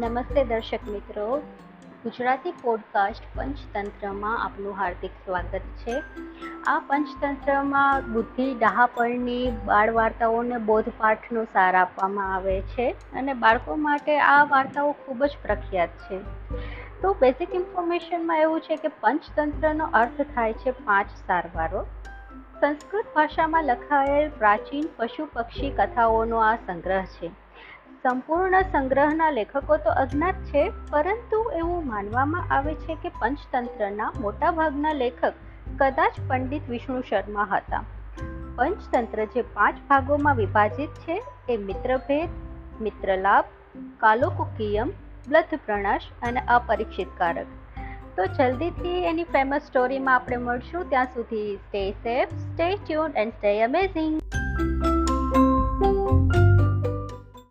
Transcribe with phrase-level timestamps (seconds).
[0.00, 1.42] નમસ્તે દર્શક મિત્રો.
[2.02, 6.02] ગુજરાતી પોડકાસ્ટ પંચતંત્રમાં આપનું હાર્દિક સ્વાગત છે.
[6.66, 14.44] આ પંચતંત્રમાં બુદ્ધિ ડહાપણની બાળ વાર્તાઓને બોધપાઠનો સાર આપવામાં આવે છે અને બાળકો માટે આ
[14.44, 16.18] વાર્તાઓ ખૂબ જ પ્રખ્યાત છે.
[17.00, 21.86] તો બેઝિક ઇન્ફોર્મેશનમાં એવું છે કે પંચતંત્રનો અર્થ થાય છે પાંચ સારવારો.
[22.60, 27.30] સંસ્કૃત ભાષામાં લખાયેલ પ્રાચીન પશુ પક્ષી કથાઓનો આ સંગ્રહ છે.
[28.02, 35.32] સંપૂર્ણ સંગ્રહના લેખકો તો અજ્ઞાત છે, પરંતુ એવું માનવામાં આવે છે કે પંચતંત્રના મોટાભાગના લેખક
[35.78, 37.82] કદાચ પંડિત વિષ્ણુ શર્મા હતા.
[38.56, 42.28] પંચતંત્ર જે પાંચ ભાગોમાં વિભાજિત છે, એ મિત્રભેદ,
[42.80, 43.44] મિત્રલાભ,
[43.98, 44.92] કાલોકુકિયમ
[45.28, 47.46] બ્લથ પ્રણાશ અને અપરીક્ષિત કારક
[48.16, 50.90] તો જલ્દીથી એની ફેમસ સ્ટોરીમાં આપણે મળશું.
[50.90, 54.20] ત્યાં સુધી stay safe stay tuned and stay amazing